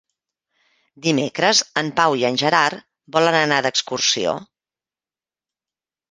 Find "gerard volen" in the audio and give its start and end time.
2.41-3.37